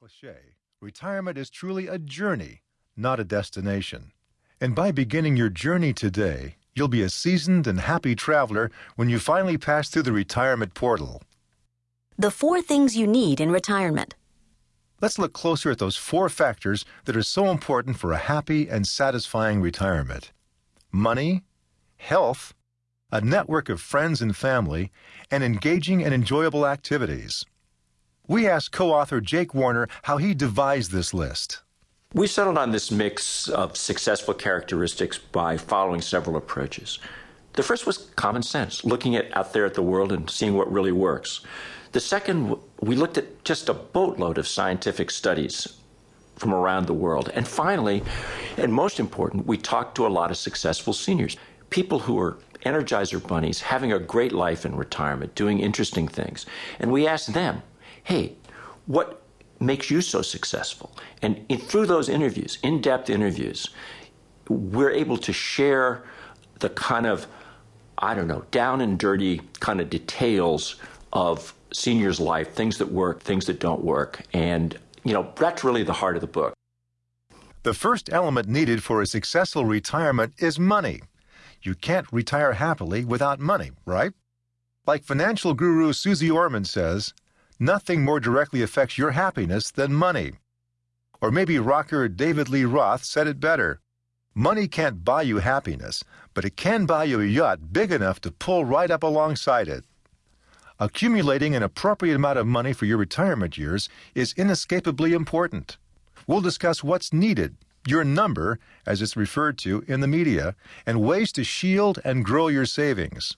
[0.00, 2.62] cliche, retirement is truly a journey,
[2.96, 4.12] not a destination.
[4.60, 9.18] And by beginning your journey today, you'll be a seasoned and happy traveler when you
[9.18, 11.22] finally pass through the retirement portal.
[12.16, 14.14] The four things you need in retirement.
[15.00, 18.86] Let's look closer at those four factors that are so important for a happy and
[18.86, 20.30] satisfying retirement
[20.92, 21.42] money,
[21.96, 22.54] health,
[23.10, 24.92] a network of friends and family,
[25.28, 27.44] and engaging and enjoyable activities.
[28.30, 31.62] We asked co author Jake Warner how he devised this list.
[32.12, 36.98] We settled on this mix of successful characteristics by following several approaches.
[37.54, 40.70] The first was common sense, looking at out there at the world and seeing what
[40.70, 41.40] really works.
[41.92, 45.66] The second, we looked at just a boatload of scientific studies
[46.36, 47.30] from around the world.
[47.32, 48.02] And finally,
[48.58, 51.38] and most important, we talked to a lot of successful seniors,
[51.70, 56.44] people who are Energizer bunnies, having a great life in retirement, doing interesting things.
[56.78, 57.62] And we asked them,
[58.04, 58.34] hey,
[58.86, 59.22] what
[59.60, 60.96] makes you so successful?
[61.22, 63.70] And in, through those interviews, in depth interviews,
[64.48, 66.04] we're able to share
[66.60, 67.26] the kind of,
[67.98, 70.76] I don't know, down and dirty kind of details
[71.12, 74.22] of seniors' life, things that work, things that don't work.
[74.32, 76.54] And, you know, that's really the heart of the book.
[77.62, 81.00] The first element needed for a successful retirement is money.
[81.62, 84.12] You can't retire happily without money, right?
[84.86, 87.12] Like financial guru Suze Orman says,
[87.58, 90.32] nothing more directly affects your happiness than money.
[91.20, 93.80] Or maybe rocker David Lee Roth said it better.
[94.34, 98.30] Money can't buy you happiness, but it can buy you a yacht big enough to
[98.30, 99.84] pull right up alongside it.
[100.78, 105.76] Accumulating an appropriate amount of money for your retirement years is inescapably important.
[106.28, 110.54] We'll discuss what's needed, your number, as it's referred to in the media,
[110.86, 113.36] and ways to shield and grow your savings.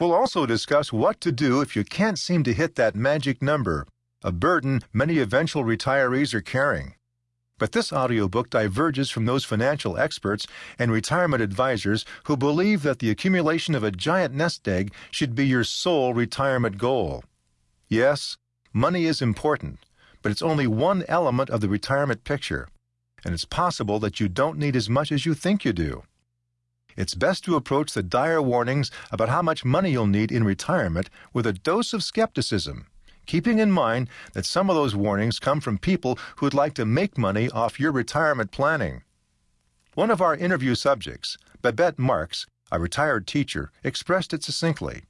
[0.00, 3.84] We'll also discuss what to do if you can't seem to hit that magic number,
[4.22, 6.94] a burden many eventual retirees are carrying.
[7.58, 10.46] But this audiobook diverges from those financial experts
[10.78, 15.48] and retirement advisors who believe that the accumulation of a giant nest egg should be
[15.48, 17.24] your sole retirement goal.
[17.88, 18.36] Yes,
[18.72, 19.80] money is important,
[20.22, 22.68] but it's only one element of the retirement picture,
[23.24, 26.04] and it's possible that you don't need as much as you think you do
[26.98, 31.08] it's best to approach the dire warnings about how much money you'll need in retirement
[31.32, 32.88] with a dose of skepticism,
[33.24, 37.16] keeping in mind that some of those warnings come from people who'd like to make
[37.16, 39.02] money off your retirement planning.
[39.94, 45.04] One of our interview subjects, Babette Marks, a retired teacher, expressed it succinctly.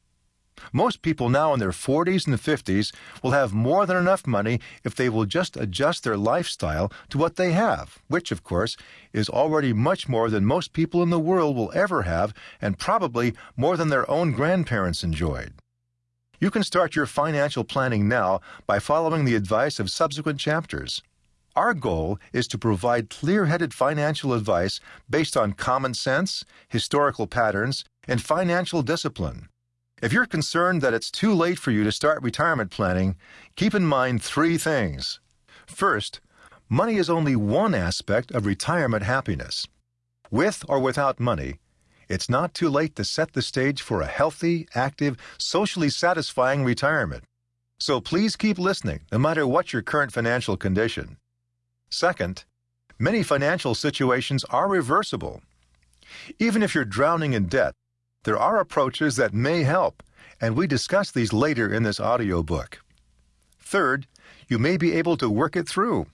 [0.72, 2.92] Most people now in their 40s and 50s
[3.22, 7.36] will have more than enough money if they will just adjust their lifestyle to what
[7.36, 8.76] they have, which, of course,
[9.12, 13.34] is already much more than most people in the world will ever have and probably
[13.56, 15.54] more than their own grandparents enjoyed.
[16.40, 21.02] You can start your financial planning now by following the advice of subsequent chapters.
[21.56, 24.78] Our goal is to provide clear headed financial advice
[25.10, 29.48] based on common sense, historical patterns, and financial discipline.
[30.00, 33.16] If you're concerned that it's too late for you to start retirement planning,
[33.56, 35.18] keep in mind three things.
[35.66, 36.20] First,
[36.68, 39.66] money is only one aspect of retirement happiness.
[40.30, 41.58] With or without money,
[42.08, 47.24] it's not too late to set the stage for a healthy, active, socially satisfying retirement.
[47.80, 51.16] So please keep listening, no matter what your current financial condition.
[51.90, 52.44] Second,
[53.00, 55.42] many financial situations are reversible.
[56.38, 57.74] Even if you're drowning in debt,
[58.24, 60.02] there are approaches that may help,
[60.40, 62.80] and we discuss these later in this audiobook.
[63.60, 64.06] Third,
[64.48, 66.06] you may be able to work it through.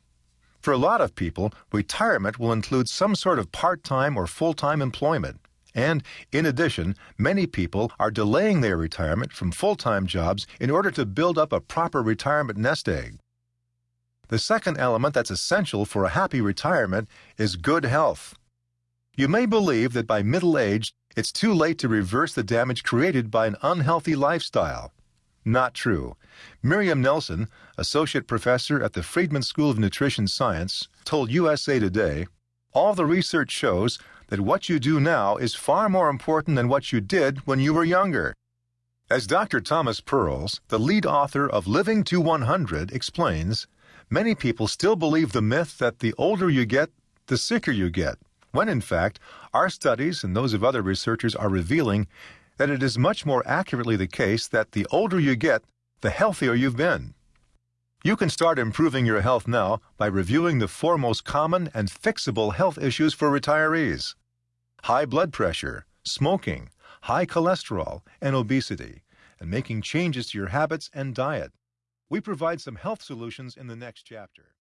[0.60, 4.54] For a lot of people, retirement will include some sort of part time or full
[4.54, 5.41] time employment.
[5.75, 10.91] And, in addition, many people are delaying their retirement from full time jobs in order
[10.93, 13.19] to build up a proper retirement nest egg.
[14.28, 18.34] The second element that's essential for a happy retirement is good health.
[19.16, 23.30] You may believe that by middle age, it's too late to reverse the damage created
[23.30, 24.92] by an unhealthy lifestyle.
[25.44, 26.16] Not true.
[26.62, 27.48] Miriam Nelson,
[27.78, 32.26] associate professor at the Friedman School of Nutrition Science, told USA Today
[32.72, 36.93] All the research shows that what you do now is far more important than what
[36.93, 38.34] you did when you were younger.
[39.11, 39.61] As Dr.
[39.61, 43.66] Thomas Perls, the lead author of Living to 100, explains,
[44.08, 46.90] many people still believe the myth that the older you get,
[47.26, 48.16] the sicker you get
[48.54, 49.18] when in fact,
[49.52, 52.06] our studies and those of other researchers are revealing
[52.56, 55.64] that it is much more accurately the case that the older you get,
[56.02, 57.14] the healthier you've been.
[58.04, 62.54] You can start improving your health now by reviewing the four most common and fixable
[62.54, 64.14] health issues for retirees
[64.82, 66.68] high blood pressure, smoking,
[67.02, 69.02] high cholesterol, and obesity,
[69.40, 71.52] and making changes to your habits and diet.
[72.10, 74.44] We provide some health solutions in the next chapter.